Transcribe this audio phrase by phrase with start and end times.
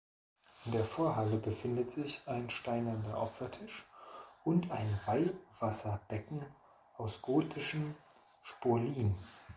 [0.65, 3.85] In der Vorhalle befindet sich ein steinerner Opfertisch
[4.43, 6.43] und ein Weihwasserbecken
[6.97, 7.95] aus gotischen
[8.41, 9.13] Spolien.